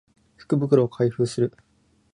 [0.35, 1.53] 福袋を開封する